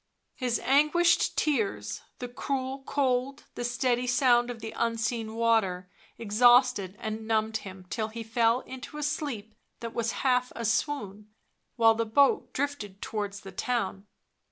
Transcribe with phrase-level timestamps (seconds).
[0.33, 7.27] His anguished tears, the cruel cold, the steady sound of the unseen water exhausted and
[7.27, 11.29] numbed him till he fell into a sleep that was half a swoon,
[11.75, 14.07] while the boat drifted towards the town.